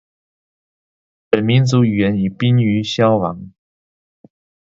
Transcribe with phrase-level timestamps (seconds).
[1.29, 3.51] 本民族语言已濒于消亡。